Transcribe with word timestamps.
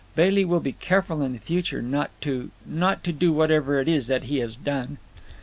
Bailey 0.15 0.45
will 0.45 0.61
be 0.61 0.71
careful 0.71 1.21
in 1.21 1.37
future 1.37 1.79
not 1.79 2.09
to—not 2.21 3.03
to 3.03 3.11
do 3.11 3.31
whatever 3.31 3.79
it 3.79 3.87
is 3.87 4.07
that 4.07 4.23
he 4.23 4.39
has 4.39 4.55
done." 4.55 4.97